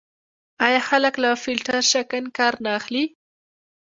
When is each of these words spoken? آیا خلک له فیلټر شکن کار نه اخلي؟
آیا 0.65 0.81
خلک 0.89 1.13
له 1.23 1.29
فیلټر 1.43 1.79
شکن 1.91 2.23
کار 2.37 2.53
نه 2.63 2.69
اخلي؟ 2.79 3.03